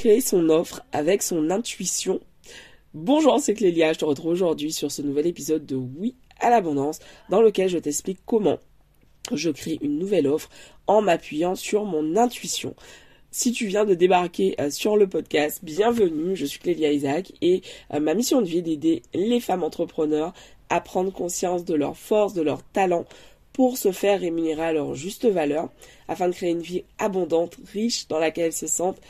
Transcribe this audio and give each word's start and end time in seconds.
créer 0.00 0.22
son 0.22 0.48
offre 0.48 0.80
avec 0.92 1.22
son 1.22 1.50
intuition. 1.50 2.20
Bonjour, 2.94 3.38
c'est 3.38 3.52
Clélia, 3.52 3.92
je 3.92 3.98
te 3.98 4.06
retrouve 4.06 4.32
aujourd'hui 4.32 4.72
sur 4.72 4.90
ce 4.90 5.02
nouvel 5.02 5.26
épisode 5.26 5.66
de 5.66 5.76
Oui 5.76 6.14
à 6.38 6.48
l'abondance 6.48 7.00
dans 7.28 7.42
lequel 7.42 7.68
je 7.68 7.76
t'explique 7.76 8.20
comment 8.24 8.58
je 9.30 9.50
crée 9.50 9.78
une 9.82 9.98
nouvelle 9.98 10.26
offre 10.26 10.48
en 10.86 11.02
m'appuyant 11.02 11.54
sur 11.54 11.84
mon 11.84 12.16
intuition. 12.16 12.74
Si 13.30 13.52
tu 13.52 13.66
viens 13.66 13.84
de 13.84 13.92
débarquer 13.92 14.54
euh, 14.58 14.70
sur 14.70 14.96
le 14.96 15.06
podcast, 15.06 15.60
bienvenue, 15.62 16.34
je 16.34 16.46
suis 16.46 16.60
Clélia 16.60 16.92
Isaac 16.92 17.34
et 17.42 17.60
euh, 17.92 18.00
ma 18.00 18.14
mission 18.14 18.40
de 18.40 18.46
vie 18.46 18.60
est 18.60 18.62
d'aider 18.62 19.02
les 19.12 19.38
femmes 19.38 19.64
entrepreneurs 19.64 20.32
à 20.70 20.80
prendre 20.80 21.12
conscience 21.12 21.66
de 21.66 21.74
leurs 21.74 21.98
forces, 21.98 22.32
de 22.32 22.40
leurs 22.40 22.62
talents 22.62 23.04
pour 23.52 23.76
se 23.76 23.92
faire 23.92 24.20
rémunérer 24.20 24.62
à 24.62 24.72
leur 24.72 24.94
juste 24.94 25.26
valeur 25.26 25.68
afin 26.08 26.28
de 26.28 26.32
créer 26.32 26.52
une 26.52 26.62
vie 26.62 26.84
abondante, 26.98 27.58
riche, 27.70 28.08
dans 28.08 28.18
laquelle 28.18 28.46
elles 28.46 28.52
se 28.54 28.66
sentent 28.66 29.00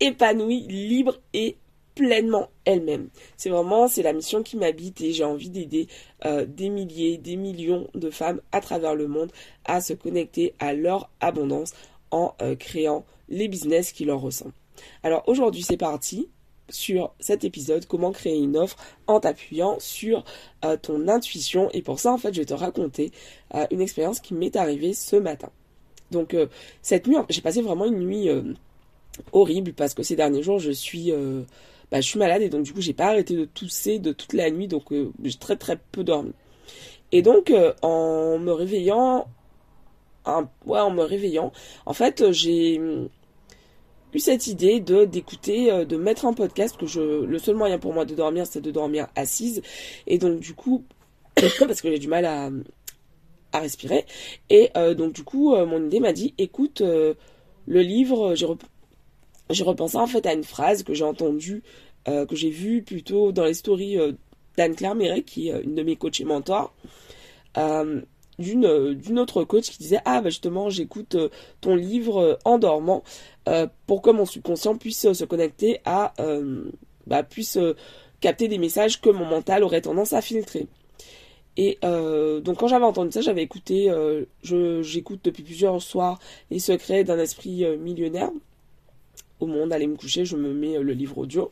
épanouies, 0.00 0.66
libres 0.68 1.18
et 1.32 1.56
pleinement 1.94 2.48
elles-mêmes. 2.64 3.08
C'est 3.36 3.50
vraiment, 3.50 3.88
c'est 3.88 4.02
la 4.02 4.12
mission 4.12 4.42
qui 4.42 4.56
m'habite 4.56 5.00
et 5.00 5.12
j'ai 5.12 5.24
envie 5.24 5.50
d'aider 5.50 5.86
euh, 6.24 6.46
des 6.46 6.70
milliers, 6.70 7.18
des 7.18 7.36
millions 7.36 7.88
de 7.94 8.10
femmes 8.10 8.40
à 8.52 8.60
travers 8.60 8.94
le 8.94 9.06
monde 9.06 9.30
à 9.64 9.80
se 9.80 9.92
connecter 9.92 10.54
à 10.58 10.72
leur 10.72 11.10
abondance 11.20 11.72
en 12.10 12.34
euh, 12.42 12.56
créant 12.56 13.04
les 13.28 13.48
business 13.48 13.92
qui 13.92 14.04
leur 14.04 14.20
ressemblent. 14.20 14.54
Alors 15.02 15.24
aujourd'hui 15.26 15.62
c'est 15.62 15.76
parti 15.76 16.28
sur 16.70 17.12
cet 17.18 17.44
épisode 17.44 17.84
comment 17.86 18.12
créer 18.12 18.38
une 18.38 18.56
offre 18.56 18.76
en 19.06 19.20
t'appuyant 19.20 19.76
sur 19.78 20.24
euh, 20.64 20.76
ton 20.76 21.08
intuition 21.08 21.68
et 21.72 21.82
pour 21.82 21.98
ça 21.98 22.12
en 22.12 22.18
fait 22.18 22.32
je 22.32 22.40
vais 22.40 22.46
te 22.46 22.54
raconter 22.54 23.12
une 23.70 23.80
expérience 23.80 24.20
qui 24.20 24.32
m'est 24.32 24.56
arrivée 24.56 24.94
ce 24.94 25.16
matin. 25.16 25.50
Donc 26.12 26.34
cette 26.82 27.06
nuit 27.06 27.16
j'ai 27.28 27.42
passé 27.42 27.60
vraiment 27.60 27.84
une 27.84 27.98
nuit 27.98 28.28
horrible 29.32 29.72
parce 29.72 29.94
que 29.94 30.02
ces 30.02 30.16
derniers 30.16 30.42
jours 30.42 30.58
je 30.58 30.70
suis 30.70 31.12
bah, 31.90 32.00
je 32.00 32.06
suis 32.06 32.18
malade 32.18 32.42
et 32.42 32.48
donc 32.48 32.62
du 32.62 32.72
coup 32.72 32.80
j'ai 32.80 32.92
pas 32.92 33.06
arrêté 33.06 33.34
de 33.34 33.44
tousser 33.44 33.98
de 33.98 34.12
toute 34.12 34.32
la 34.32 34.50
nuit 34.50 34.68
donc 34.68 34.92
euh, 34.92 35.10
j'ai 35.24 35.38
très 35.38 35.56
très 35.56 35.76
peu 35.76 36.04
dormi. 36.04 36.32
Et 37.12 37.22
donc 37.22 37.50
euh, 37.50 37.72
en 37.82 38.38
me 38.38 38.52
réveillant, 38.52 39.26
ouais 40.66 40.78
en 40.78 40.90
me 40.90 41.02
réveillant, 41.02 41.52
en 41.86 41.92
fait 41.92 42.30
j'ai 42.30 42.76
eu 42.76 44.18
cette 44.18 44.46
idée 44.46 44.80
de 44.80 45.04
d'écouter, 45.04 45.72
euh, 45.72 45.84
de 45.84 45.96
mettre 45.96 46.26
un 46.26 46.32
podcast 46.32 46.76
que 46.76 46.86
je 46.86 47.24
le 47.24 47.38
seul 47.38 47.56
moyen 47.56 47.78
pour 47.78 47.92
moi 47.92 48.04
de 48.04 48.14
dormir 48.14 48.46
c'est 48.46 48.60
de 48.60 48.70
dormir 48.70 49.08
assise 49.16 49.62
et 50.06 50.18
donc 50.18 50.38
du 50.38 50.54
coup 50.54 50.84
parce 51.34 51.80
que 51.80 51.90
j'ai 51.90 51.98
du 51.98 52.08
mal 52.08 52.24
à 52.24 52.50
à 53.52 53.58
respirer 53.58 54.06
et 54.48 54.70
donc 54.96 55.12
du 55.12 55.24
coup 55.24 55.56
mon 55.56 55.84
idée 55.84 55.98
m'a 55.98 56.12
dit 56.12 56.34
écoute 56.38 56.82
le 56.82 57.16
livre 57.66 58.36
j'ai 58.36 58.46
j'ai 59.50 59.64
repensé 59.64 59.96
en 59.96 60.06
fait 60.06 60.26
à 60.26 60.32
une 60.32 60.44
phrase 60.44 60.82
que 60.82 60.94
j'ai 60.94 61.04
entendue, 61.04 61.62
euh, 62.08 62.24
que 62.26 62.36
j'ai 62.36 62.50
vue 62.50 62.82
plutôt 62.82 63.32
dans 63.32 63.44
les 63.44 63.54
stories 63.54 63.98
euh, 63.98 64.12
d'Anne-Claire 64.56 64.94
Méret, 64.94 65.22
qui 65.22 65.48
est 65.48 65.52
euh, 65.52 65.62
une 65.62 65.74
de 65.74 65.82
mes 65.82 65.96
coachs 65.96 66.20
et 66.20 66.24
mentors, 66.24 66.74
d'une, 68.38 69.18
autre 69.18 69.44
coach 69.44 69.70
qui 69.70 69.78
disait 69.78 70.00
Ah, 70.04 70.22
bah 70.22 70.30
justement, 70.30 70.70
j'écoute 70.70 71.16
ton 71.60 71.74
livre 71.74 72.38
en 72.44 72.58
dormant 72.58 73.02
pour 73.86 74.00
que 74.02 74.10
mon 74.10 74.24
subconscient 74.24 74.76
puisse 74.76 75.12
se 75.12 75.24
connecter 75.24 75.80
à. 75.84 76.14
bah, 77.06 77.22
puisse 77.22 77.58
capter 78.20 78.48
des 78.48 78.58
messages 78.58 79.00
que 79.00 79.10
mon 79.10 79.26
mental 79.26 79.62
aurait 79.62 79.82
tendance 79.82 80.12
à 80.12 80.22
filtrer. 80.22 80.68
Et 81.56 81.78
donc 81.82 82.58
quand 82.58 82.68
j'avais 82.68 82.84
entendu 82.84 83.10
ça, 83.12 83.20
j'avais 83.20 83.42
écouté, 83.42 83.92
j'écoute 84.42 85.20
depuis 85.24 85.42
plusieurs 85.42 85.82
soirs 85.82 86.18
Les 86.50 86.60
secrets 86.60 87.04
d'un 87.04 87.18
esprit 87.18 87.66
millionnaire 87.78 88.30
au 89.40 89.46
monde, 89.46 89.72
aller 89.72 89.86
me 89.86 89.96
coucher, 89.96 90.24
je 90.24 90.36
me 90.36 90.52
mets 90.52 90.76
euh, 90.76 90.82
le 90.82 90.92
livre 90.92 91.18
audio. 91.18 91.50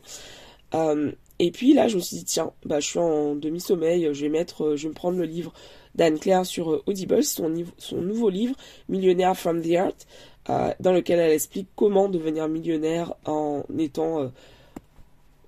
Euh, 0.73 1.11
et 1.39 1.51
puis 1.51 1.73
là, 1.73 1.87
je 1.87 1.95
me 1.95 2.01
suis 2.01 2.17
dit, 2.17 2.25
tiens, 2.25 2.51
bah, 2.65 2.79
je 2.79 2.87
suis 2.87 2.99
en 2.99 3.35
demi-sommeil, 3.35 4.09
je 4.13 4.21
vais 4.21 4.29
mettre, 4.29 4.63
euh, 4.63 4.75
je 4.75 4.83
vais 4.83 4.89
me 4.89 4.93
prendre 4.93 5.17
le 5.17 5.25
livre 5.25 5.53
d'Anne-Claire 5.95 6.45
sur 6.45 6.83
Audible, 6.85 7.23
son, 7.23 7.49
nouveau 7.93 8.29
livre, 8.29 8.55
Millionnaire 8.87 9.35
from 9.35 9.61
the 9.61 9.71
Earth, 9.71 10.07
dans 10.47 10.93
lequel 10.93 11.19
elle 11.19 11.31
explique 11.31 11.67
comment 11.75 12.09
devenir 12.09 12.47
millionnaire 12.47 13.13
en 13.25 13.63
étant, 13.77 14.31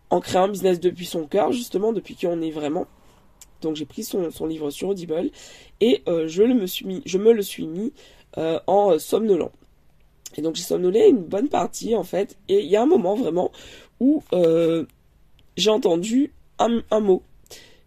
en 0.10 0.20
créant 0.20 0.44
un 0.44 0.48
business 0.50 0.80
depuis 0.80 1.06
son 1.06 1.26
cœur, 1.26 1.52
justement, 1.52 1.94
depuis 1.94 2.16
qui 2.16 2.28
on 2.28 2.42
est 2.42 2.52
vraiment. 2.52 2.86
Donc 3.62 3.76
j'ai 3.76 3.86
pris 3.86 4.04
son, 4.04 4.30
livre 4.46 4.70
sur 4.72 4.90
Audible 4.90 5.32
et 5.80 6.04
je, 6.08 6.44
me 6.44 6.66
je 7.06 7.18
me 7.18 7.32
le 7.32 7.42
suis 7.42 7.68
mis 7.68 7.94
en 8.36 9.00
somnolent. 9.00 9.52
Et 10.38 10.42
donc 10.42 10.56
j'ai 10.56 10.64
somnolé 10.64 11.08
une 11.08 11.24
bonne 11.24 11.50
partie 11.50 11.96
en 11.96 12.04
fait. 12.04 12.38
Et 12.48 12.62
il 12.62 12.70
y 12.70 12.76
a 12.76 12.82
un 12.82 12.86
moment 12.88 13.16
vraiment 13.16 13.52
où 14.00 14.24
euh, 14.34 14.86
j'ai 15.58 15.70
entendu 15.70 16.34
un, 16.60 17.00
mot. 17.00 17.24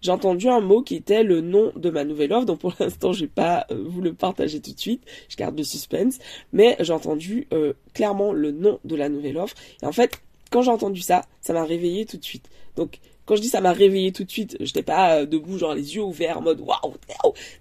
J'ai 0.00 0.10
entendu 0.10 0.48
un 0.48 0.60
mot 0.60 0.82
qui 0.82 0.96
était 0.96 1.22
le 1.22 1.40
nom 1.40 1.72
de 1.76 1.90
ma 1.90 2.04
nouvelle 2.04 2.32
offre. 2.32 2.46
Donc 2.46 2.60
pour 2.60 2.74
l'instant, 2.80 3.12
je 3.12 3.22
vais 3.22 3.30
pas 3.30 3.66
euh, 3.70 3.84
vous 3.86 4.00
le 4.00 4.14
partager 4.14 4.60
tout 4.60 4.72
de 4.72 4.80
suite. 4.80 5.02
Je 5.28 5.36
garde 5.36 5.56
le 5.56 5.64
suspense. 5.64 6.18
Mais 6.52 6.76
j'ai 6.80 6.92
entendu 6.92 7.46
euh, 7.52 7.74
clairement 7.92 8.32
le 8.32 8.50
nom 8.50 8.80
de 8.84 8.96
la 8.96 9.08
nouvelle 9.08 9.38
offre. 9.38 9.54
Et 9.82 9.86
en 9.86 9.92
fait, 9.92 10.20
quand 10.50 10.62
j'ai 10.62 10.70
entendu 10.70 11.00
ça, 11.00 11.22
ça 11.40 11.52
m'a 11.52 11.64
réveillé 11.64 12.04
tout 12.06 12.16
de 12.16 12.24
suite. 12.24 12.48
Donc 12.76 12.98
quand 13.26 13.36
je 13.36 13.40
dis 13.40 13.48
ça 13.48 13.60
m'a 13.60 13.72
réveillé 13.72 14.12
tout 14.12 14.24
de 14.24 14.30
suite, 14.30 14.56
je 14.60 14.64
n'étais 14.64 14.82
pas 14.82 15.24
debout 15.24 15.56
genre 15.56 15.74
les 15.74 15.94
yeux 15.96 16.02
ouverts 16.02 16.38
en 16.38 16.42
mode 16.42 16.60
waouh, 16.60 16.92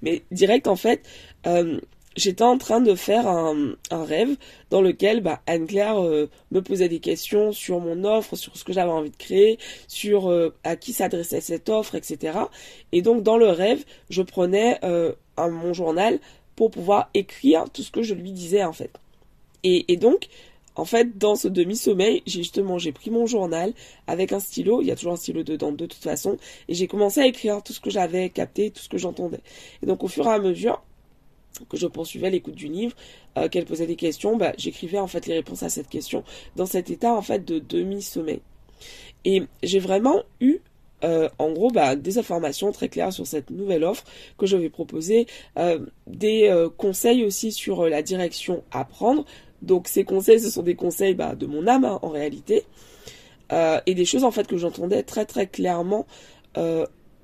mais 0.01 0.23
direct 0.29 0.67
en 0.67 0.75
fait, 0.75 1.07
j'étais 2.15 2.43
en 2.43 2.57
train 2.57 2.81
de 2.81 2.95
faire 2.95 3.27
un, 3.27 3.75
rêve 3.91 4.35
dans 4.69 4.81
lequel 4.81 5.21
bah, 5.21 5.41
Anne-Claire 5.47 6.03
euh, 6.03 6.29
me 6.51 6.61
posait 6.61 6.89
des 6.89 6.99
questions 6.99 7.51
sur 7.51 7.79
mon 7.79 8.03
offre, 8.03 8.35
sur 8.35 8.55
ce 8.57 8.63
que 8.63 8.73
j'avais 8.73 8.91
envie 8.91 9.11
de 9.11 9.17
créer, 9.17 9.59
sur 9.87 10.29
euh, 10.29 10.53
à 10.63 10.75
qui 10.75 10.93
s'adressait 10.93 11.41
cette 11.41 11.69
offre, 11.69 11.95
etc. 11.95 12.39
Et 12.91 13.01
donc 13.01 13.23
dans 13.23 13.37
le 13.37 13.47
rêve, 13.47 13.83
je 14.09 14.21
prenais 14.21 14.79
euh, 14.83 15.13
mon 15.37 15.73
journal 15.73 16.19
pour 16.55 16.71
pouvoir 16.71 17.09
écrire 17.13 17.65
tout 17.71 17.83
ce 17.83 17.91
que 17.91 18.03
je 18.03 18.13
lui 18.13 18.31
disais 18.31 18.63
en 18.63 18.73
fait. 18.73 18.91
Et, 19.65 19.95
donc, 19.95 20.27
en 20.75 20.83
fait, 20.83 21.17
dans 21.17 21.35
ce 21.35 21.47
demi-sommeil, 21.47 22.21
j'ai 22.25 22.39
justement 22.39 22.77
j'ai 22.77 22.91
pris 22.91 23.09
mon 23.09 23.25
journal 23.25 23.73
avec 24.07 24.33
un 24.33 24.41
stylo, 24.41 24.81
il 24.81 24.87
y 24.87 24.91
a 24.91 24.95
toujours 24.97 25.13
un 25.13 25.17
stylo 25.17 25.41
dedans 25.41 25.71
de 25.71 25.85
toute 25.85 26.03
façon, 26.03 26.37
et 26.67 26.73
j'ai 26.73 26.87
commencé 26.87 27.21
à 27.21 27.27
écrire 27.27 27.63
tout 27.63 27.71
ce 27.71 27.79
que 27.79 27.89
j'avais 27.89 28.29
capté, 28.29 28.71
tout 28.71 28.81
ce 28.81 28.89
que 28.89 28.97
j'entendais. 28.97 29.39
Et 29.81 29.85
donc 29.85 30.03
au 30.03 30.09
fur 30.09 30.25
et 30.27 30.31
à 30.31 30.39
mesure, 30.39 30.83
que 31.69 31.77
je 31.77 31.87
poursuivais 31.87 32.29
l'écoute 32.29 32.55
du 32.55 32.67
livre, 32.67 32.95
euh, 33.37 33.47
qu'elle 33.47 33.65
posait 33.65 33.87
des 33.87 33.95
questions, 33.95 34.37
bah, 34.37 34.53
j'écrivais 34.57 34.99
en 34.99 35.07
fait 35.07 35.25
les 35.27 35.35
réponses 35.35 35.63
à 35.63 35.69
cette 35.69 35.89
question 35.89 36.23
dans 36.55 36.65
cet 36.65 36.89
état 36.89 37.13
en 37.13 37.21
fait 37.21 37.45
de 37.45 37.59
demi-sommeil. 37.59 38.41
Et 39.25 39.43
j'ai 39.61 39.79
vraiment 39.79 40.23
eu 40.41 40.59
euh, 41.03 41.29
en 41.37 41.51
gros 41.51 41.69
bah, 41.69 41.95
des 41.95 42.17
informations 42.17 42.71
très 42.71 42.89
claires 42.89 43.11
sur 43.13 43.27
cette 43.27 43.49
nouvelle 43.49 43.83
offre 43.83 44.03
que 44.37 44.45
je 44.45 44.57
vais 44.57 44.69
proposer, 44.69 45.27
euh, 45.57 45.79
des 46.07 46.67
conseils 46.77 47.23
aussi 47.25 47.51
sur 47.51 47.87
la 47.87 48.01
direction 48.01 48.63
à 48.71 48.85
prendre. 48.85 49.25
Donc 49.61 49.87
ces 49.87 50.03
conseils, 50.03 50.39
ce 50.39 50.49
sont 50.49 50.63
des 50.63 50.75
conseils 50.75 51.13
bah, 51.13 51.35
de 51.35 51.45
mon 51.45 51.67
âme 51.67 51.85
hein, 51.85 51.99
en 52.01 52.09
réalité, 52.09 52.63
et 53.85 53.93
des 53.93 54.05
choses 54.05 54.23
en 54.23 54.31
fait 54.31 54.47
que 54.47 54.57
j'entendais 54.57 55.03
très 55.03 55.25
très 55.25 55.45
clairement 55.45 56.07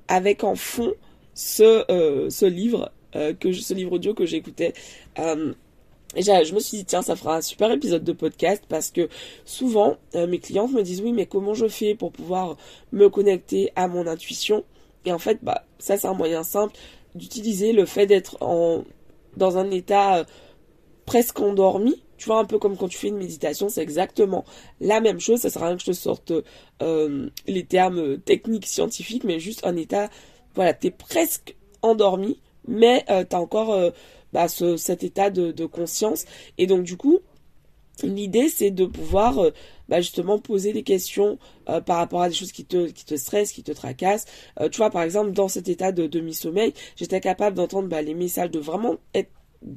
avec 0.06 0.44
en 0.44 0.54
fond 0.54 0.92
ce, 1.34 1.84
ce 2.30 2.46
livre 2.46 2.92
euh, 3.16 3.34
que 3.34 3.52
ce 3.52 3.74
livre 3.74 3.92
audio 3.92 4.14
que 4.14 4.26
j'écoutais. 4.26 4.72
Euh, 5.18 5.52
je 6.16 6.54
me 6.54 6.60
suis 6.60 6.78
dit, 6.78 6.84
tiens, 6.84 7.02
ça 7.02 7.16
fera 7.16 7.36
un 7.36 7.40
super 7.40 7.70
épisode 7.70 8.04
de 8.04 8.12
podcast 8.12 8.64
parce 8.68 8.90
que 8.90 9.08
souvent, 9.44 9.96
euh, 10.14 10.26
mes 10.26 10.38
clientes 10.38 10.72
me 10.72 10.82
disent, 10.82 11.00
oui, 11.00 11.12
mais 11.12 11.26
comment 11.26 11.54
je 11.54 11.66
fais 11.68 11.94
pour 11.94 12.12
pouvoir 12.12 12.56
me 12.92 13.08
connecter 13.08 13.72
à 13.76 13.88
mon 13.88 14.06
intuition? 14.06 14.64
Et 15.04 15.12
en 15.12 15.18
fait, 15.18 15.38
bah, 15.42 15.64
ça, 15.78 15.96
c'est 15.96 16.08
un 16.08 16.14
moyen 16.14 16.42
simple 16.42 16.74
d'utiliser 17.14 17.72
le 17.72 17.84
fait 17.84 18.06
d'être 18.06 18.38
dans 19.36 19.58
un 19.58 19.70
état 19.70 20.26
presque 21.06 21.40
endormi. 21.40 22.02
Tu 22.18 22.26
vois, 22.26 22.38
un 22.38 22.44
peu 22.44 22.58
comme 22.58 22.76
quand 22.76 22.88
tu 22.88 22.98
fais 22.98 23.08
une 23.08 23.16
méditation, 23.16 23.68
c'est 23.68 23.82
exactement 23.82 24.44
la 24.80 25.00
même 25.00 25.20
chose. 25.20 25.40
Ça 25.40 25.48
sert 25.50 25.62
à 25.62 25.68
rien 25.68 25.76
que 25.76 25.82
je 25.82 25.86
te 25.86 25.92
sorte 25.92 26.32
les 26.80 27.64
termes 27.64 28.18
techniques, 28.18 28.66
scientifiques, 28.66 29.24
mais 29.24 29.40
juste 29.40 29.64
un 29.64 29.76
état, 29.76 30.10
voilà, 30.54 30.74
t'es 30.74 30.90
presque 30.90 31.56
endormi 31.82 32.38
mais 32.66 33.04
euh, 33.10 33.24
tu 33.28 33.36
encore 33.36 33.72
euh, 33.72 33.90
bah, 34.32 34.48
cet 34.48 35.04
état 35.04 35.30
de, 35.30 35.66
conscience. 35.66 36.24
Et 36.58 36.66
donc 36.66 36.82
du 36.82 36.96
coup, 36.96 37.20
l'idée 38.02 38.48
c'est 38.48 38.70
de 38.70 38.86
pouvoir 38.86 39.38
euh, 39.38 39.50
bah, 39.88 40.00
justement 40.00 40.38
poser 40.38 40.72
des 40.72 40.82
questions 40.82 41.38
par 41.86 41.98
rapport 41.98 42.22
à 42.22 42.28
des 42.28 42.34
choses 42.34 42.52
qui 42.52 42.64
te, 42.64 42.88
qui 42.88 43.04
te 43.04 43.14
stressent, 43.16 43.52
qui 43.52 43.62
te 43.62 43.72
tracassent. 43.72 44.26
tu 44.72 44.78
vois, 44.78 44.90
par 44.90 45.02
exemple, 45.02 45.30
dans 45.30 45.48
cet 45.48 45.68
état 45.68 45.92
de 45.92 46.06
demi-sommeil, 46.06 46.74
j'étais 46.96 47.20
capable 47.20 47.56
d'entendre 47.56 47.88
bah, 47.88 48.02
les 48.02 48.14
messages, 48.14 48.50
de 48.50 48.58
vraiment 48.58 48.96
être 49.14 49.30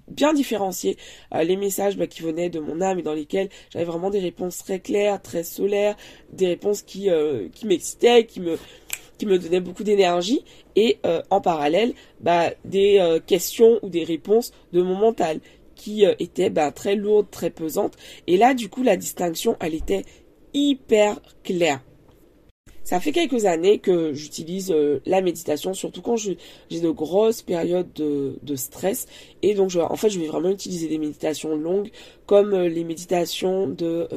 bien 0.08 0.34
différencier 0.34 0.98
les 1.36 1.58
messages 1.58 1.98
qui 2.08 2.22
venaient 2.22 2.50
de 2.50 2.62
mon 2.62 2.80
âme 2.80 3.00
et 3.00 3.02
dans 3.02 3.14
lesquels 3.14 3.50
j'avais 3.70 3.84
vraiment 3.86 4.10
des 4.10 4.20
réponses 4.20 4.60
très 4.60 4.80
claires, 4.80 5.22
très 5.22 5.44
solaires, 5.44 5.98
des 6.32 6.48
réponses 6.48 6.82
qui, 6.84 7.10
qui 7.54 7.68
m'excitaient, 7.68 8.26
qui 8.26 8.40
me, 8.40 8.58
me 9.26 9.38
donnait 9.38 9.60
beaucoup 9.60 9.84
d'énergie 9.84 10.44
et 10.76 10.98
euh, 11.06 11.22
en 11.30 11.42
parallèle 11.42 11.94
bah, 12.20 12.52
des 12.66 12.98
euh, 13.00 13.20
questions 13.20 13.80
ou 13.82 13.90
des 13.90 14.04
réponses 14.04 14.52
de 14.72 14.82
mon 14.82 14.96
mental 14.96 15.40
qui 15.76 16.06
euh, 16.06 16.14
étaient 16.20 16.50
bah, 16.50 16.72
très 16.72 16.96
lourdes, 16.96 17.30
très 17.32 17.50
pesantes. 17.50 17.96
Et 18.28 18.38
là, 18.38 18.54
du 18.54 18.70
coup, 18.70 18.84
la 18.84 18.98
distinction, 18.98 19.58
elle 19.60 19.74
était 19.74 20.04
hyper 20.54 21.20
clair. 21.44 21.82
Ça 22.84 23.00
fait 23.00 23.14
quelques 23.14 23.46
années 23.46 23.80
que 23.80 24.14
j'utilise 24.14 24.76
la 25.06 25.22
méditation, 25.22 25.74
surtout 25.74 26.02
quand 26.02 26.18
j'ai 26.18 26.38
de 26.70 26.90
grosses 26.90 27.42
périodes 27.42 27.94
de, 27.94 28.56
stress. 28.58 29.08
Et 29.42 29.54
donc, 29.54 29.70
je, 29.70 29.80
en 29.80 29.96
fait, 29.96 30.10
je 30.10 30.20
vais 30.20 30.28
vraiment 30.28 30.50
utiliser 30.50 30.90
des 30.90 30.98
méditations 30.98 31.56
longues, 31.56 31.92
comme 32.26 32.54
les 32.54 32.84
méditations 32.84 33.68
de, 33.68 34.10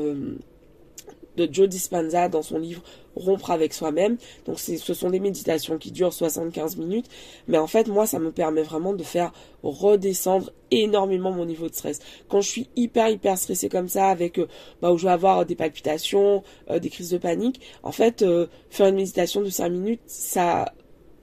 de 1.36 1.48
Joe 1.50 1.68
Dispenza 1.68 2.28
dans 2.28 2.42
son 2.42 2.58
livre 2.58 2.82
rompre 3.16 3.50
avec 3.50 3.72
soi-même. 3.72 4.16
Donc 4.44 4.60
ce 4.60 4.94
sont 4.94 5.10
des 5.10 5.20
méditations 5.20 5.78
qui 5.78 5.90
durent 5.90 6.12
75 6.12 6.76
minutes. 6.76 7.06
Mais 7.48 7.58
en 7.58 7.66
fait, 7.66 7.88
moi, 7.88 8.06
ça 8.06 8.18
me 8.18 8.30
permet 8.30 8.62
vraiment 8.62 8.92
de 8.92 9.02
faire 9.02 9.32
redescendre 9.62 10.52
énormément 10.70 11.32
mon 11.32 11.46
niveau 11.46 11.68
de 11.68 11.74
stress. 11.74 12.00
Quand 12.28 12.40
je 12.40 12.48
suis 12.48 12.68
hyper, 12.76 13.08
hyper 13.08 13.38
stressée 13.38 13.68
comme 13.68 13.88
ça, 13.88 14.08
avec, 14.08 14.38
euh, 14.38 14.46
bah, 14.80 14.92
où 14.92 14.98
je 14.98 15.06
vais 15.06 15.12
avoir 15.12 15.46
des 15.46 15.56
palpitations, 15.56 16.42
euh, 16.70 16.78
des 16.78 16.90
crises 16.90 17.10
de 17.10 17.18
panique, 17.18 17.60
en 17.82 17.92
fait, 17.92 18.22
euh, 18.22 18.46
faire 18.70 18.88
une 18.88 18.96
méditation 18.96 19.40
de 19.40 19.50
5 19.50 19.68
minutes, 19.68 20.00
ça, 20.06 20.72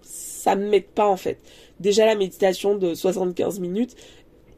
ça 0.01 0.55
me 0.55 0.69
m'aide 0.69 0.87
pas, 0.87 1.07
en 1.07 1.17
fait. 1.17 1.39
Déjà, 1.79 2.05
la 2.05 2.15
méditation 2.15 2.75
de 2.75 2.93
75 2.93 3.59
minutes, 3.59 3.95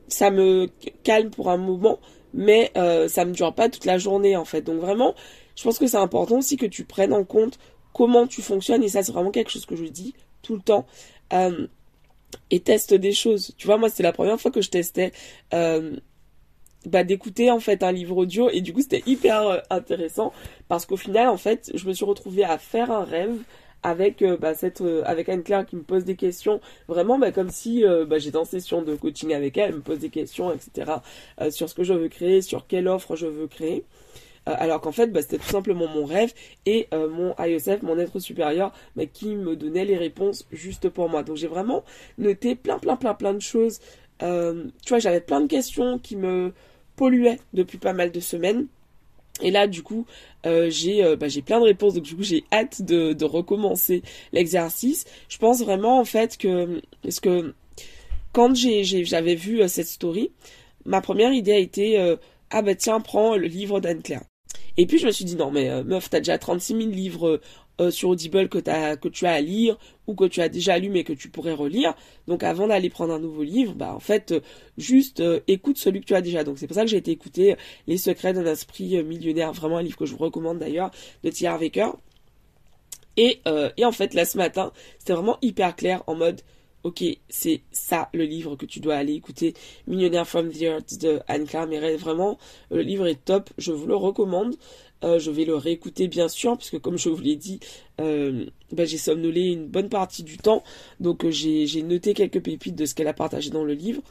ça 0.08 0.30
me 0.30 0.70
calme 1.04 1.30
pour 1.32 1.50
un 1.50 1.58
moment, 1.58 2.00
mais 2.34 2.72
ça 3.08 3.26
me 3.26 3.32
dure 3.32 3.54
pas 3.54 3.70
toute 3.70 3.86
la 3.86 3.98
journée, 3.98 4.36
en 4.36 4.46
fait. 4.46 4.62
Donc 4.62 4.82
vraiment, 4.82 5.16
je 5.56 5.64
pense 5.64 5.80
que 5.80 5.88
c'est 5.88 5.98
important 5.98 6.38
aussi 6.40 6.58
que 6.58 6.66
tu 6.66 6.84
prennes 6.84 7.14
en 7.14 7.24
compte 7.24 7.58
comment 7.94 8.28
tu 8.28 8.42
fonctionnes 8.42 8.84
et 8.84 8.90
ça 8.90 9.04
c'est 9.04 9.14
vraiment 9.14 9.32
quelque 9.32 9.52
chose 9.52 9.66
que 9.66 9.76
je 9.76 9.86
dis 9.86 10.14
tout 10.42 10.56
le 10.56 10.62
temps 10.62 10.86
euh, 11.34 11.68
et 12.52 12.60
teste 12.60 12.94
des 12.94 13.14
choses. 13.14 13.54
Tu 13.58 13.68
vois 13.68 13.78
moi 13.78 13.90
c'était 13.90 14.04
la 14.04 14.12
première 14.12 14.40
fois 14.40 14.52
que 14.52 14.62
je 14.62 14.70
testais 14.70 15.14
euh, 15.54 15.96
bah, 16.86 17.04
d'écouter 17.04 17.50
en 17.50 17.60
fait 17.60 17.84
un 17.84 17.94
livre 17.94 18.18
audio 18.18 18.50
et 18.50 18.60
du 18.60 18.74
coup 18.74 18.82
c'était 18.82 19.04
hyper 19.06 19.48
euh, 19.48 19.60
intéressant 19.70 20.34
parce 20.68 20.86
qu'au 20.86 20.98
final 20.98 21.30
en 21.30 21.38
fait 21.38 21.72
je 21.74 21.88
me 21.88 21.94
suis 21.94 22.06
retrouvée 22.06 22.44
à 22.44 22.58
faire 22.58 22.92
un 22.92 23.06
rêve 23.06 23.38
avec 23.82 24.24
bah, 24.42 24.56
cette 24.56 24.84
avec 25.06 25.30
Anne 25.30 25.44
Claire 25.44 25.66
qui 25.66 25.76
me 25.76 25.84
pose 25.84 26.04
des 26.06 26.16
questions. 26.16 26.60
Vraiment 26.88 27.18
bah, 27.18 27.32
comme 27.32 27.50
si 27.50 27.86
j'étais 28.18 28.38
en 28.38 28.44
session 28.44 28.82
de 28.82 28.96
coaching 28.96 29.34
avec 29.34 29.58
elle 29.58 29.70
elle 29.70 29.76
me 29.76 29.82
pose 29.82 30.00
des 30.00 30.10
questions 30.10 30.52
etc 30.52 30.92
sur 31.50 31.70
ce 31.70 31.76
que 31.76 31.84
je 31.84 31.94
veux 31.94 32.10
créer 32.10 32.42
sur 32.42 32.68
quelle 32.68 32.88
offre 32.88 33.16
je 33.16 33.28
veux 33.28 33.48
créer 33.48 33.86
alors 34.46 34.82
qu'en 34.82 34.92
fait 34.92 35.08
bah, 35.08 35.22
c'était 35.22 35.38
tout 35.38 35.50
simplement 35.50 35.88
mon 35.88 36.06
rêve 36.06 36.34
et 36.66 36.88
euh, 36.94 37.10
mon 37.10 37.34
IOSF, 37.40 37.82
mon 37.82 37.98
être 37.98 38.20
supérieur, 38.20 38.72
bah, 38.96 39.06
qui 39.06 39.36
me 39.36 39.56
donnait 39.56 39.86
les 39.86 39.98
réponses 39.98 40.46
juste 40.52 40.90
pour 40.90 41.10
moi. 41.10 41.24
Donc 41.24 41.38
j'ai 41.38 41.48
vraiment 41.48 41.84
noté 42.18 42.56
plein 42.56 42.80
plein 42.80 42.96
plein 42.96 43.14
plein 43.14 43.34
de 43.34 43.42
choses. 43.42 43.80
Euh, 44.24 44.66
tu 44.84 44.90
vois, 44.90 45.00
j'avais 45.00 45.22
plein 45.22 45.42
de 45.42 45.48
questions 45.48 46.00
qui 46.00 46.16
me 46.16 46.54
polluaient 46.96 47.40
depuis 47.54 47.78
pas 47.78 47.94
mal 47.94 48.12
de 48.12 48.20
semaines. 48.20 48.68
Et 49.42 49.52
là, 49.52 49.68
du 49.68 49.84
coup, 49.84 50.06
j'ai 50.46 51.16
bah, 51.18 51.28
plein 51.46 51.60
de 51.60 51.66
réponses, 51.66 51.96
donc 51.96 52.04
du 52.04 52.16
coup, 52.16 52.24
j'ai 52.24 52.46
hâte 52.54 52.82
de, 52.82 53.26
recommencer 53.26 54.02
l'exercice. 54.32 55.06
Je 55.28 55.38
pense 55.38 55.62
vraiment 55.62 56.00
en 56.00 56.06
fait 56.06 56.38
que 56.38 56.82
parce 57.04 57.20
que 57.20 57.54
quand 58.32 58.56
j'avais 58.56 59.36
vu 59.36 59.68
cette 59.68 59.88
story, 59.88 60.32
ma 60.86 61.02
première 61.02 61.34
idée 61.34 61.54
a 61.54 61.58
été 61.60 62.16
ah 62.52 62.62
bah 62.62 62.76
tiens, 62.76 63.02
prends 63.02 63.36
le 63.36 63.48
livre 63.48 63.80
d'Anne 63.80 64.02
Claire. 64.02 64.24
Et 64.78 64.86
puis 64.86 64.98
je 64.98 65.06
me 65.06 65.12
suis 65.12 65.26
dit 65.26 65.36
non 65.36 65.52
mais 65.52 65.70
euh, 65.70 65.84
meuf, 65.84 66.10
t'as 66.10 66.20
déjà 66.20 66.38
36 66.38 66.78
000 66.78 66.90
livres 66.90 67.40
euh, 67.80 67.92
sur 67.92 68.10
Audible 68.10 68.50
que, 68.50 68.58
que 68.58 69.08
tu 69.08 69.26
as 69.26 69.32
à 69.32 69.42
lire 69.42 69.78
ou 70.08 70.16
que 70.16 70.26
tu 70.26 70.42
as 70.42 70.50
déjà 70.50 70.78
lu 70.78 70.90
mais 70.90 71.04
que 71.04 71.14
tu 71.14 71.30
pourrais 71.30 71.54
relire. 71.54 71.94
Donc 72.28 72.44
avant 72.44 72.68
d'aller 72.68 72.90
prendre 72.90 73.14
un 73.14 73.20
nouveau 73.20 73.44
livre, 73.44 73.74
bah 73.74 73.94
en 73.94 74.00
fait 74.00 74.32
euh, 74.32 74.42
juste 74.78 75.24
écoute 75.48 75.78
celui 75.78 76.02
que 76.02 76.06
tu 76.06 76.16
as 76.16 76.22
déjà. 76.22 76.44
Donc 76.44 76.60
c'est 76.60 76.68
pour 76.68 76.76
ça 76.76 76.84
que 76.84 76.90
j'ai 76.90 76.98
été 76.98 77.12
écouter 77.12 77.56
Les 77.88 77.98
secrets 77.98 78.34
d'un 78.34 78.46
esprit 78.46 79.02
millionnaire, 79.04 79.54
vraiment 79.54 79.78
un 79.78 79.84
livre 79.84 79.98
que 79.98 80.06
je 80.06 80.12
vous 80.12 80.24
recommande 80.24 80.60
d'ailleurs 80.60 80.92
de 81.24 81.30
Thierry 81.30 81.66
Wecker. 81.66 81.92
Et, 83.18 83.40
et 83.78 83.86
en 83.86 83.94
fait 83.94 84.14
là 84.14 84.26
ce 84.26 84.38
matin, 84.38 84.74
c'était 85.00 85.14
vraiment 85.14 85.38
hyper 85.42 85.76
clair 85.78 86.04
en 86.08 86.16
mode 86.16 86.42
ok, 86.86 87.04
c'est 87.30 87.62
ça 87.72 88.10
le 88.14 88.26
livre 88.26 88.56
que 88.56 88.68
tu 88.68 88.80
dois 88.80 88.96
aller 88.96 89.14
écouter, 89.14 89.56
Millionaire 89.88 90.28
from 90.28 90.52
the 90.52 90.62
Earth 90.62 91.00
de 91.02 91.20
Anne 91.28 91.46
Claire 91.46 91.68
Vraiment, 91.98 92.38
le 92.70 92.82
livre 92.82 93.08
est 93.08 93.26
top, 93.26 93.50
je 93.58 93.72
vous 93.72 93.88
le 93.88 93.96
recommande. 93.96 94.56
Euh, 95.04 95.20
je 95.20 95.32
vais 95.32 95.46
le 95.46 95.56
réécouter 95.56 96.08
bien 96.08 96.28
sûr, 96.28 96.56
puisque 96.58 96.80
comme 96.80 96.98
je 96.98 97.10
vous 97.10 97.22
l'ai 97.22 97.36
dit, 97.36 97.60
euh, 98.00 98.46
bah, 98.72 98.86
j'ai 98.86 99.00
somnolé 99.00 99.52
une 99.52 99.68
bonne 99.68 99.90
partie 99.90 100.24
du 100.24 100.38
temps, 100.38 100.64
donc 101.00 101.26
euh, 101.26 101.32
j'ai 101.32 101.82
noté 101.82 102.14
quelques 102.14 102.40
pépites 102.40 102.76
de 102.76 102.86
ce 102.86 102.94
qu'elle 102.94 103.08
a 103.08 103.14
partagé 103.14 103.50
dans 103.50 103.64
le 103.64 103.74
livre. 103.74 104.02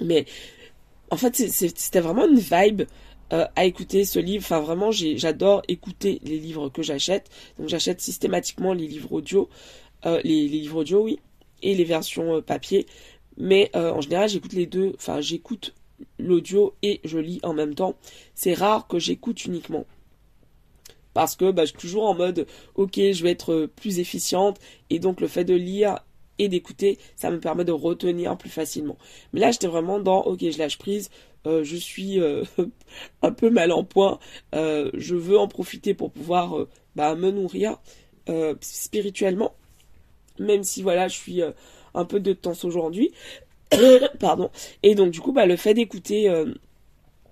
Mais 0.00 0.24
en 1.10 1.16
fait, 1.16 1.34
c'était 1.34 2.00
vraiment 2.00 2.28
une 2.28 2.38
vibe 2.38 2.82
à 3.30 3.64
écouter 3.66 4.04
ce 4.04 4.20
livre. 4.20 4.44
Enfin, 4.44 4.60
vraiment, 4.60 4.90
j'adore 4.92 5.62
écouter 5.68 6.20
les 6.24 6.38
livres 6.38 6.68
que 6.70 6.82
j'achète. 6.82 7.28
Donc, 7.58 7.68
j'achète 7.68 8.00
systématiquement 8.00 8.72
les 8.72 8.86
livres 8.86 9.12
audio. 9.12 9.48
les, 10.04 10.48
livres 10.48 10.80
audio, 10.80 11.02
oui 11.02 11.18
et 11.62 11.74
les 11.74 11.84
versions 11.84 12.36
euh, 12.36 12.40
papier. 12.40 12.86
Mais 13.36 13.70
euh, 13.76 13.92
en 13.92 14.00
général, 14.00 14.28
j'écoute 14.28 14.52
les 14.52 14.66
deux. 14.66 14.92
Enfin, 14.96 15.20
j'écoute 15.20 15.74
l'audio 16.18 16.74
et 16.82 17.00
je 17.04 17.18
lis 17.18 17.40
en 17.42 17.54
même 17.54 17.74
temps. 17.74 17.96
C'est 18.34 18.54
rare 18.54 18.86
que 18.88 18.98
j'écoute 18.98 19.44
uniquement. 19.44 19.86
Parce 21.14 21.36
que 21.36 21.50
bah, 21.50 21.64
je 21.64 21.70
suis 21.70 21.78
toujours 21.78 22.04
en 22.08 22.14
mode, 22.14 22.46
ok, 22.76 22.94
je 22.96 23.22
vais 23.22 23.30
être 23.30 23.68
plus 23.76 23.98
efficiente. 23.98 24.58
Et 24.90 24.98
donc 24.98 25.20
le 25.20 25.28
fait 25.28 25.44
de 25.44 25.54
lire 25.54 25.98
et 26.38 26.48
d'écouter, 26.48 26.98
ça 27.16 27.30
me 27.30 27.40
permet 27.40 27.64
de 27.64 27.72
retenir 27.72 28.36
plus 28.38 28.50
facilement. 28.50 28.96
Mais 29.32 29.40
là, 29.40 29.50
j'étais 29.50 29.66
vraiment 29.66 29.98
dans, 29.98 30.22
ok, 30.22 30.38
je 30.40 30.58
lâche 30.58 30.78
prise. 30.78 31.10
Euh, 31.46 31.64
je 31.64 31.76
suis 31.76 32.18
un 33.22 33.32
peu 33.32 33.50
mal 33.50 33.72
en 33.72 33.84
point. 33.84 34.18
je 34.52 35.14
veux 35.14 35.38
en 35.38 35.48
profiter 35.48 35.94
pour 35.94 36.12
pouvoir 36.12 36.66
bah, 36.94 37.14
me 37.14 37.30
nourrir 37.30 37.78
spirituellement 38.60 39.54
même 40.38 40.62
si 40.64 40.82
voilà, 40.82 41.08
je 41.08 41.14
suis 41.16 41.42
euh, 41.42 41.52
un 41.94 42.04
peu 42.04 42.20
de 42.20 42.32
temps 42.32 42.54
aujourd'hui. 42.64 43.12
Pardon. 44.20 44.50
Et 44.82 44.94
donc 44.94 45.10
du 45.10 45.20
coup, 45.20 45.32
bah, 45.32 45.46
le 45.46 45.56
fait 45.56 45.74
d'écouter, 45.74 46.28
euh, 46.28 46.54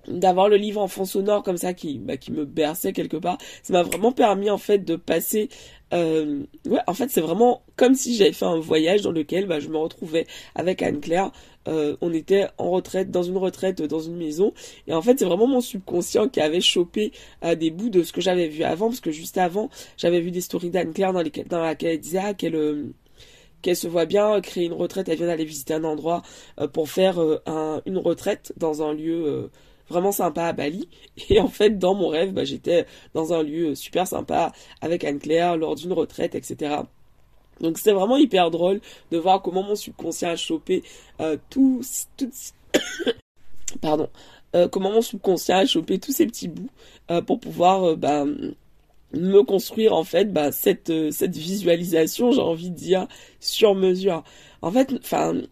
d'avoir 0.08 0.48
le 0.48 0.56
livre 0.56 0.80
en 0.80 0.88
fond 0.88 1.04
sonore 1.04 1.42
comme 1.42 1.56
ça 1.56 1.74
qui, 1.74 1.98
bah, 1.98 2.16
qui 2.16 2.32
me 2.32 2.44
berçait 2.44 2.92
quelque 2.92 3.16
part, 3.16 3.38
ça 3.62 3.72
m'a 3.72 3.82
vraiment 3.82 4.12
permis 4.12 4.50
en 4.50 4.58
fait 4.58 4.78
de 4.78 4.96
passer. 4.96 5.48
Euh, 5.94 6.42
ouais, 6.68 6.80
en 6.86 6.94
fait, 6.94 7.10
c'est 7.10 7.20
vraiment 7.20 7.62
comme 7.76 7.94
si 7.94 8.16
j'avais 8.16 8.32
fait 8.32 8.44
un 8.44 8.58
voyage 8.58 9.02
dans 9.02 9.12
lequel 9.12 9.46
bah, 9.46 9.60
je 9.60 9.68
me 9.68 9.76
retrouvais 9.76 10.26
avec 10.54 10.82
Anne 10.82 11.00
Claire. 11.00 11.30
on 11.66 12.12
était 12.12 12.46
en 12.58 12.70
retraite, 12.70 13.10
dans 13.10 13.22
une 13.22 13.36
retraite, 13.36 13.82
dans 13.82 14.00
une 14.00 14.16
maison. 14.16 14.52
Et 14.86 14.94
en 14.94 15.02
fait, 15.02 15.18
c'est 15.18 15.24
vraiment 15.24 15.46
mon 15.46 15.60
subconscient 15.60 16.28
qui 16.28 16.40
avait 16.40 16.60
chopé 16.60 17.12
des 17.56 17.70
bouts 17.70 17.90
de 17.90 18.02
ce 18.02 18.12
que 18.12 18.20
j'avais 18.20 18.48
vu 18.48 18.62
avant. 18.64 18.88
Parce 18.88 19.00
que 19.00 19.12
juste 19.12 19.38
avant, 19.38 19.70
j'avais 19.96 20.20
vu 20.20 20.30
des 20.30 20.40
stories 20.40 20.70
d'Anne 20.70 20.92
Claire 20.92 21.12
dans, 21.12 21.22
dans 21.48 21.62
laquelle 21.62 21.90
elle 21.90 22.00
disait 22.00 22.20
ah, 22.22 22.34
qu'elle 22.34 22.92
qu'elle 23.66 23.76
se 23.76 23.88
voit 23.88 24.06
bien 24.06 24.40
créer 24.40 24.66
une 24.66 24.72
retraite, 24.72 25.08
elle 25.08 25.16
vient 25.16 25.26
d'aller 25.26 25.44
visiter 25.44 25.74
un 25.74 25.82
endroit 25.82 26.22
euh, 26.60 26.68
pour 26.68 26.88
faire 26.88 27.20
euh, 27.20 27.80
une 27.84 27.98
retraite 27.98 28.52
dans 28.56 28.82
un 28.82 28.94
lieu 28.94 29.26
euh, 29.26 29.50
vraiment 29.88 30.12
sympa 30.12 30.44
à 30.44 30.52
Bali. 30.52 30.88
Et 31.30 31.40
en 31.40 31.48
fait, 31.48 31.78
dans 31.78 31.94
mon 31.94 32.08
rêve, 32.08 32.32
bah, 32.32 32.44
j'étais 32.44 32.86
dans 33.14 33.32
un 33.32 33.42
lieu 33.42 33.74
super 33.74 34.06
sympa 34.06 34.52
avec 34.80 35.04
Anne-Claire 35.04 35.56
lors 35.56 35.74
d'une 35.74 35.92
retraite, 35.92 36.34
etc. 36.34 36.76
Donc 37.60 37.78
c'est 37.78 37.92
vraiment 37.92 38.18
hyper 38.18 38.50
drôle 38.50 38.80
de 39.10 39.18
voir 39.18 39.40
comment 39.40 39.62
mon 39.62 39.76
subconscient 39.76 40.28
a 40.28 40.36
chopé 40.36 40.82
tout, 41.48 41.80
pardon, 43.80 44.10
comment 44.70 44.90
mon 44.90 45.00
subconscient 45.00 45.56
a 45.56 45.64
chopé 45.64 45.98
tous 45.98 46.12
ces 46.12 46.26
petits 46.26 46.48
bouts 46.48 46.68
pour 47.26 47.40
pouvoir 47.40 47.96
bah, 47.96 48.26
me 49.12 49.42
construire 49.42 49.94
en 49.94 50.04
fait 50.04 50.32
bah, 50.32 50.52
cette 50.52 50.90
euh, 50.90 51.10
cette 51.10 51.36
visualisation 51.36 52.32
j'ai 52.32 52.40
envie 52.40 52.70
de 52.70 52.74
dire 52.74 53.06
sur 53.40 53.74
mesure 53.74 54.24
en 54.62 54.70
fait 54.70 54.92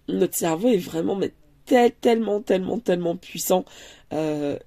notre 0.09 0.35
cerveau 0.35 0.69
est 0.69 0.79
vraiment 0.79 1.14
mais 1.14 1.33
tellement 1.64 2.40
tellement 2.40 2.78
tellement 2.78 3.16
puissant. 3.16 3.64
Euh, 4.12 4.59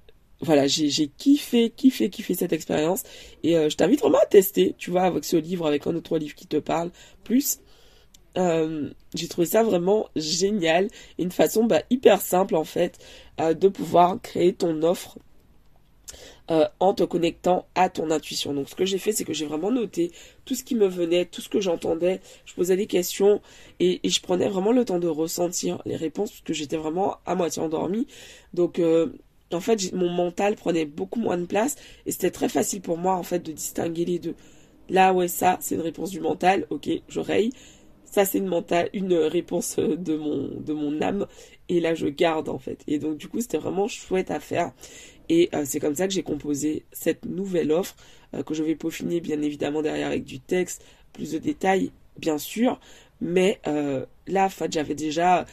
voilà 0.41 0.67
j'ai 0.67 1.07
kiffé 1.17 1.69
kiffé 1.71 2.09
kiffé 2.09 2.33
cette 2.33 2.53
expérience. 2.53 3.03
Et 3.43 3.57
euh, 3.57 3.69
je 3.69 3.77
t'invite 3.77 4.01
vraiment 4.01 4.19
à 4.19 4.25
tester 4.25 4.75
tu 4.77 4.91
vois 4.91 5.03
avec 5.03 5.23
ce 5.25 5.37
livre 5.37 5.67
avec 5.67 5.87
un 5.87 5.95
autre 5.95 6.17
livre 6.17 6.35
qui 6.35 6.47
te 6.47 6.57
parle 6.57 6.91
plus. 7.23 7.59
J'ai 9.15 9.27
trouvé 9.27 9.47
ça 9.47 9.63
vraiment 9.63 10.09
génial. 10.15 10.89
Une 11.17 11.31
façon 11.31 11.63
bah, 11.65 11.81
hyper 11.89 12.21
simple 12.21 12.55
en 12.55 12.65
fait 12.65 12.99
de 13.39 13.67
pouvoir 13.67 14.21
créer 14.21 14.53
ton 14.53 14.83
offre 14.83 15.17
euh, 16.49 16.65
en 16.79 16.93
te 16.93 17.03
connectant 17.03 17.67
à 17.75 17.89
ton 17.89 18.09
intuition. 18.09 18.53
Donc 18.53 18.69
ce 18.69 18.75
que 18.75 18.85
j'ai 18.85 18.97
fait, 18.97 19.11
c'est 19.11 19.25
que 19.25 19.33
j'ai 19.33 19.45
vraiment 19.45 19.69
noté 19.69 20.11
tout 20.45 20.55
ce 20.55 20.63
qui 20.63 20.75
me 20.75 20.87
venait, 20.87 21.25
tout 21.25 21.41
ce 21.41 21.49
que 21.49 21.59
j'entendais. 21.59 22.21
Je 22.45 22.53
posais 22.53 22.77
des 22.77 22.87
questions 22.87 23.41
et, 23.81 23.99
je 24.03 24.21
prenais 24.21 24.47
vraiment 24.47 24.71
le 24.71 24.85
temps 24.85 24.99
de 24.99 25.09
ressentir 25.09 25.81
les 25.85 25.97
réponses 25.97 26.31
parce 26.31 26.41
que 26.41 26.53
j'étais 26.53 26.77
vraiment 26.77 27.17
à 27.25 27.35
moitié 27.35 27.61
endormie. 27.61 28.07
Donc 28.53 28.79
euh, 28.79 29.11
en 29.51 29.59
fait, 29.59 29.91
mon 29.93 30.09
mental 30.09 30.55
prenait 30.55 30.85
beaucoup 30.85 31.19
moins 31.19 31.37
de 31.37 31.45
place 31.45 31.75
et 32.05 32.11
c'était 32.13 32.31
très 32.31 32.49
facile 32.49 32.81
pour 32.81 32.97
moi 32.97 33.15
en 33.15 33.23
fait 33.23 33.39
de 33.39 33.51
distinguer 33.51 34.05
les 34.05 34.19
deux. 34.19 34.35
Là, 34.89 35.13
ouais, 35.13 35.27
ça, 35.27 35.57
c'est 35.59 35.75
une 35.75 35.81
réponse 35.81 36.11
du 36.11 36.21
mental. 36.21 36.65
Ok, 36.69 36.89
raye. 37.17 37.51
ça 38.05 38.23
c'est 38.23 38.37
une 38.37 38.63
une 38.93 39.13
réponse 39.15 39.77
de 39.77 40.15
mon 40.15 40.47
de 40.61 40.73
mon 40.73 41.01
âme 41.01 41.27
et 41.69 41.79
là 41.79 41.95
je 41.95 42.07
garde 42.07 42.49
en 42.49 42.59
fait. 42.59 42.83
Et 42.87 42.99
donc 42.99 43.17
du 43.17 43.27
coup 43.27 43.41
c'était 43.41 43.57
vraiment 43.57 43.87
chouette 43.87 44.31
à 44.31 44.39
faire 44.39 44.71
et 45.29 45.49
euh, 45.53 45.63
c'est 45.65 45.79
comme 45.79 45.95
ça 45.95 46.07
que 46.07 46.13
j'ai 46.13 46.23
composé 46.23 46.83
cette 46.91 47.25
nouvelle 47.25 47.71
offre 47.71 47.95
euh, 48.33 48.43
que 48.43 48.53
je 48.53 48.63
vais 48.63 48.75
peaufiner 48.75 49.19
bien 49.19 49.41
évidemment 49.41 49.81
derrière 49.81 50.07
avec 50.07 50.23
du 50.23 50.39
texte, 50.39 50.83
plus 51.13 51.31
de 51.31 51.37
détails 51.37 51.91
bien 52.17 52.37
sûr, 52.37 52.79
mais 53.21 53.59
euh, 53.67 54.05
là 54.27 54.45
en 54.45 54.49
fait 54.49 54.71
j'avais 54.71 54.95
déjà 54.95 55.45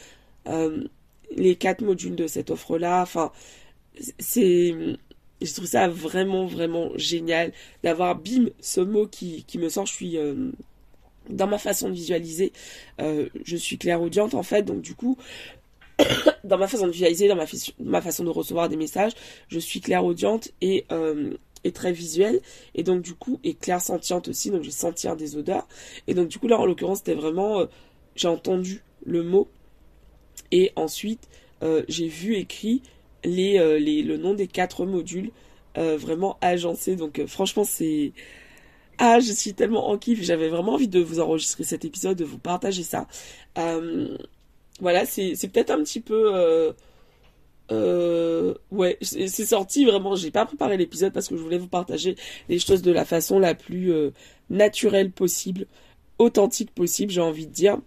les 1.36 1.56
quatre 1.56 1.82
modules 1.82 2.16
de 2.16 2.26
cette 2.26 2.50
offre 2.50 2.78
là. 2.78 3.02
Enfin 3.02 3.32
c'est 4.18 4.74
je 5.40 5.52
trouve 5.52 5.66
ça 5.66 5.88
vraiment 5.88 6.46
vraiment 6.46 6.90
génial 6.96 7.52
d'avoir 7.82 8.16
bim 8.16 8.50
ce 8.60 8.80
mot 8.80 9.06
qui, 9.06 9.44
qui 9.44 9.58
me 9.58 9.68
sort. 9.68 9.86
Je 9.86 9.92
suis 9.92 10.18
dans 11.30 11.46
ma 11.46 11.58
façon 11.58 11.88
de 11.88 11.94
visualiser, 11.94 12.52
je 12.98 13.56
suis 13.56 13.78
clairaudiente 13.78 14.34
en 14.34 14.42
fait, 14.42 14.62
donc 14.62 14.82
du 14.82 14.94
coup, 14.94 15.16
dans 16.44 16.58
ma 16.58 16.66
façon 16.66 16.86
de 16.86 16.92
visualiser, 16.92 17.28
dans 17.28 17.36
ma, 17.36 17.46
ma, 17.80 18.00
façon 18.00 18.24
de 18.24 18.30
recevoir 18.30 18.68
des 18.68 18.76
messages, 18.76 19.12
je 19.48 19.58
suis 19.58 19.80
clairaudiente 19.80 20.50
et, 20.60 20.86
euh, 20.92 21.34
et 21.64 21.72
très 21.72 21.92
visuelle, 21.92 22.40
et 22.74 22.82
donc 22.82 23.02
du 23.02 23.14
coup, 23.14 23.40
et 23.44 23.54
clairsentiente 23.54 24.28
aussi, 24.28 24.50
donc 24.50 24.62
j'ai 24.62 24.70
sentir 24.70 25.16
des 25.16 25.36
odeurs, 25.36 25.66
et 26.06 26.14
donc 26.14 26.28
du 26.28 26.38
coup 26.38 26.48
là 26.48 26.58
en 26.58 26.66
l'occurrence 26.66 26.98
c'était 26.98 27.14
vraiment, 27.14 27.60
euh, 27.60 27.66
j'ai 28.16 28.28
entendu 28.28 28.82
le 29.04 29.22
mot, 29.22 29.48
et 30.50 30.72
ensuite 30.76 31.28
euh, 31.62 31.82
j'ai 31.88 32.08
vu 32.08 32.36
écrit 32.36 32.82
les, 33.24 33.80
les, 33.80 34.02
le 34.02 34.16
nom 34.18 34.34
des 34.34 34.46
quatre 34.46 34.84
modules 34.84 35.30
vraiment 35.76 36.36
agencés, 36.40 36.94
donc 36.94 37.24
franchement 37.26 37.64
c'est 37.64 38.12
ah, 38.98 39.18
je 39.20 39.32
suis 39.32 39.54
tellement 39.54 39.88
en 39.90 39.98
kiff. 39.98 40.22
J'avais 40.22 40.48
vraiment 40.48 40.74
envie 40.74 40.88
de 40.88 41.00
vous 41.00 41.20
enregistrer 41.20 41.64
cet 41.64 41.84
épisode, 41.84 42.16
de 42.16 42.24
vous 42.24 42.38
partager 42.38 42.82
ça. 42.82 43.06
Euh, 43.58 44.16
voilà, 44.80 45.06
c'est, 45.06 45.34
peut-être 45.52 45.70
un 45.70 45.82
petit 45.82 46.00
peu... 46.00 46.34
Euh, 46.34 46.72
euh, 47.70 48.54
ouais, 48.70 48.98
c'est, 49.00 49.28
sorti 49.28 49.84
vraiment. 49.84 50.16
J'ai 50.16 50.30
pas 50.30 50.44
préparé 50.44 50.76
l'épisode 50.76 51.12
parce 51.12 51.28
que 51.28 51.36
je 51.36 51.42
voulais 51.42 51.58
vous 51.58 51.68
partager 51.68 52.16
les 52.48 52.58
choses 52.58 52.82
de 52.82 52.92
la 52.92 53.04
façon 53.04 53.38
la 53.38 53.54
plus 53.54 53.92
euh, 53.92 54.10
naturelle 54.50 55.10
possible, 55.10 55.66
authentique 56.18 56.72
possible, 56.72 57.10
j'ai 57.10 57.22
envie 57.22 57.46
de 57.46 57.52
dire. 57.52 57.78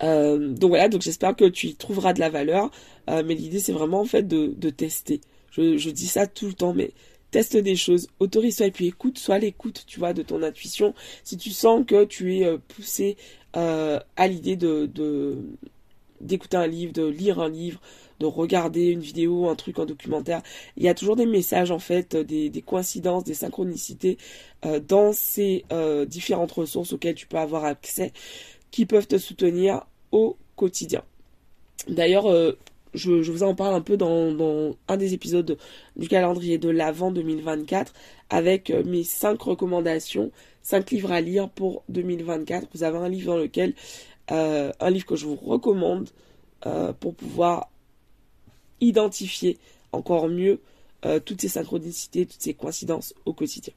Donc 0.00 0.68
voilà, 0.68 0.88
donc 0.88 1.00
j'espère 1.00 1.34
que 1.34 1.46
tu 1.46 1.68
y 1.68 1.74
trouveras 1.76 2.12
de 2.12 2.20
la 2.20 2.28
valeur. 2.28 2.70
Mais 3.08 3.34
l'idée, 3.34 3.58
c'est 3.58 3.72
vraiment 3.72 4.00
en 4.00 4.04
fait 4.04 4.26
de, 4.26 4.54
de 4.56 4.70
tester. 4.70 5.20
Je, 5.50 5.76
je 5.78 5.90
dis 5.90 6.06
ça 6.08 6.26
tout 6.26 6.46
le 6.46 6.52
temps, 6.52 6.74
mais 6.74 6.92
teste 7.34 7.56
des 7.56 7.74
choses, 7.74 8.06
autorise-toi 8.20 8.66
et 8.66 8.70
puis 8.70 8.86
écoute, 8.86 9.18
sois 9.18 9.40
l'écoute, 9.40 9.82
tu 9.88 9.98
vois, 9.98 10.12
de 10.12 10.22
ton 10.22 10.40
intuition. 10.44 10.94
Si 11.24 11.36
tu 11.36 11.50
sens 11.50 11.84
que 11.84 12.04
tu 12.04 12.36
es 12.36 12.44
euh, 12.44 12.58
poussé 12.68 13.16
euh, 13.56 13.98
à 14.14 14.28
l'idée 14.28 14.54
de, 14.54 14.88
d'écouter 16.20 16.56
un 16.56 16.68
livre, 16.68 16.92
de 16.92 17.04
lire 17.04 17.40
un 17.40 17.48
livre, 17.48 17.80
de 18.20 18.26
regarder 18.26 18.86
une 18.86 19.00
vidéo, 19.00 19.48
un 19.48 19.56
truc, 19.56 19.80
un 19.80 19.84
documentaire, 19.84 20.42
il 20.76 20.84
y 20.84 20.88
a 20.88 20.94
toujours 20.94 21.16
des 21.16 21.26
messages 21.26 21.72
en 21.72 21.80
fait, 21.80 22.14
des, 22.14 22.62
coïncidences, 22.64 23.24
des 23.24 23.34
synchronicités 23.34 24.16
euh, 24.64 24.78
dans 24.78 25.12
ces 25.12 25.64
différentes 26.06 26.52
ressources 26.52 26.92
auxquelles 26.92 27.16
tu 27.16 27.26
peux 27.26 27.38
avoir 27.38 27.64
accès 27.64 28.12
qui 28.70 28.86
peuvent 28.86 29.08
te 29.08 29.18
soutenir 29.18 29.88
au 30.12 30.36
quotidien. 30.54 31.02
D'ailleurs, 31.88 32.26
je, 32.94 33.30
vous 33.30 33.42
en 33.42 33.54
parle 33.54 33.74
un 33.74 33.80
peu 33.80 33.96
dans, 33.96 34.76
un 34.88 34.96
des 34.96 35.14
épisodes 35.14 35.58
du 35.96 36.08
calendrier 36.08 36.58
de 36.58 36.70
l'Avent 36.70 37.10
2024 37.10 37.92
avec 38.30 38.70
euh, 38.70 38.82
mes 38.84 39.04
5 39.04 39.40
recommandations, 39.40 40.30
5 40.62 40.90
livres 40.90 41.12
à 41.12 41.20
lire 41.20 41.48
pour 41.50 41.82
2024. 41.88 42.68
Vous 42.74 42.82
avez 42.84 42.98
un 42.98 43.08
livre 43.08 43.34
dans 43.34 43.38
lequel, 43.38 43.74
euh, 44.30 44.72
un 44.80 44.90
livre 44.90 45.06
que 45.06 45.16
je 45.16 45.26
vous 45.26 45.36
recommande 45.36 46.08
euh, 46.66 46.92
pour 46.92 47.14
pouvoir 47.14 47.68
identifier 48.80 49.58
encore 49.92 50.28
mieux 50.28 50.60
toutes 51.26 51.42
ces 51.42 51.48
synchronicités, 51.48 52.24
toutes 52.24 52.40
ces 52.40 52.54
coïncidences 52.54 53.12
au 53.26 53.34
quotidien. 53.34 53.74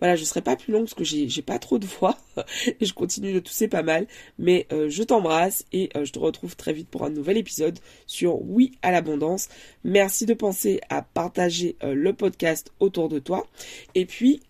Voilà, 0.00 0.16
je 0.16 0.22
ne 0.22 0.26
serai 0.26 0.42
pas 0.42 0.56
plus 0.56 0.72
longue 0.72 0.84
parce 0.84 0.94
que 0.94 1.04
j'ai 1.04 1.42
pas 1.42 1.58
trop 1.58 1.78
de 1.78 1.86
voix 1.86 2.18
et 2.80 2.84
je 2.84 2.92
continue 2.94 3.32
de 3.32 3.40
tousser 3.40 3.68
pas 3.68 3.82
mal. 3.82 4.06
Mais 4.38 4.66
euh, 4.72 4.88
je 4.88 5.02
t'embrasse 5.02 5.64
et 5.72 5.90
euh, 5.96 6.04
je 6.04 6.12
te 6.12 6.18
retrouve 6.18 6.56
très 6.56 6.72
vite 6.72 6.88
pour 6.88 7.04
un 7.04 7.10
nouvel 7.10 7.36
épisode 7.36 7.78
sur 8.06 8.42
Oui 8.42 8.72
à 8.82 8.90
l'abondance. 8.90 9.48
Merci 9.84 10.26
de 10.26 10.34
penser 10.34 10.80
à 10.90 11.02
partager 11.02 11.76
euh, 11.82 11.94
le 11.94 12.12
podcast 12.12 12.72
autour 12.80 13.08
de 13.08 13.18
toi. 13.18 13.46
Et 13.94 14.06
puis, 14.06 14.42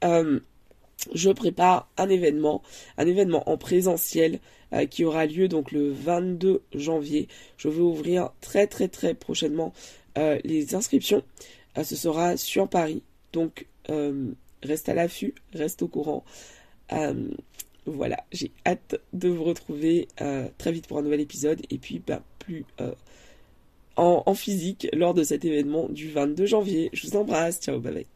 je 1.13 1.31
prépare 1.31 1.89
un 1.99 2.09
événement, 2.09 2.63
un 2.99 3.07
événement 3.07 3.49
en 3.49 3.59
présentiel 3.59 4.41
qui 4.91 5.05
aura 5.05 5.27
lieu 5.27 5.47
donc 5.49 5.71
le 5.71 5.93
22 5.93 6.63
janvier. 6.75 7.29
Je 7.57 7.69
vais 7.69 7.81
ouvrir 7.81 8.31
très 8.41 8.67
très 8.67 8.89
très 8.89 9.15
prochainement 9.15 9.73
les 10.17 10.75
inscriptions. 10.75 11.23
ce 11.77 11.97
sera 11.97 12.37
sur 12.37 12.69
Paris. 12.69 13.03
Donc 13.33 13.67
reste 14.65 14.89
à 14.89 14.95
l'affût, 14.95 15.35
reste 15.53 15.83
au 15.83 15.89
courant. 15.89 16.25
Euh, 16.93 17.29
voilà, 17.87 18.25
j'ai 18.33 18.51
hâte 18.67 18.97
de 19.13 19.29
vous 19.29 19.45
retrouver 19.45 20.09
euh, 20.21 20.49
très 20.59 20.73
vite 20.73 20.87
pour 20.87 20.99
un 20.99 21.03
nouvel 21.03 21.21
épisode 21.21 21.61
et 21.71 21.79
puis 21.79 22.01
bah, 22.05 22.23
plus 22.39 22.65
euh, 22.81 22.95
en, 23.97 24.35
physique 24.35 24.89
lors 24.93 25.15
de 25.15 25.23
cet 25.23 25.45
événement 25.45 25.89
du 25.89 26.11
22 26.11 26.47
janvier. 26.47 26.91
Je 26.93 27.07
vous 27.07 27.17
embrasse, 27.17 27.61
ciao, 27.61 27.81
bye. 27.81 28.07